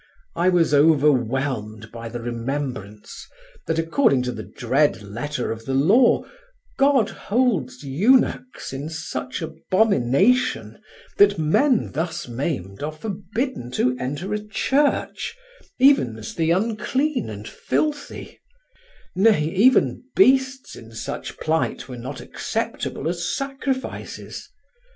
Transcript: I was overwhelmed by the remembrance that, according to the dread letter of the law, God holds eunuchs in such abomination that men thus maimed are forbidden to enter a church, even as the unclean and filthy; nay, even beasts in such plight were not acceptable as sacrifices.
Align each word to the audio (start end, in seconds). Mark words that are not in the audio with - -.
I 0.35 0.49
was 0.49 0.73
overwhelmed 0.73 1.91
by 1.91 2.09
the 2.09 2.19
remembrance 2.23 3.27
that, 3.67 3.77
according 3.77 4.23
to 4.23 4.31
the 4.31 4.41
dread 4.41 5.03
letter 5.03 5.51
of 5.51 5.65
the 5.65 5.75
law, 5.75 6.25
God 6.79 7.09
holds 7.11 7.83
eunuchs 7.83 8.73
in 8.73 8.89
such 8.89 9.43
abomination 9.43 10.81
that 11.17 11.37
men 11.37 11.91
thus 11.91 12.27
maimed 12.27 12.81
are 12.81 12.91
forbidden 12.91 13.69
to 13.73 13.95
enter 13.99 14.33
a 14.33 14.43
church, 14.43 15.35
even 15.77 16.17
as 16.17 16.33
the 16.33 16.49
unclean 16.49 17.29
and 17.29 17.47
filthy; 17.47 18.39
nay, 19.15 19.53
even 19.53 20.03
beasts 20.15 20.75
in 20.75 20.95
such 20.95 21.37
plight 21.37 21.87
were 21.87 21.95
not 21.99 22.21
acceptable 22.21 23.07
as 23.07 23.35
sacrifices. 23.37 24.49